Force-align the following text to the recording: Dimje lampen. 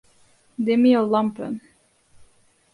Dimje 0.65 1.01
lampen. 1.11 1.53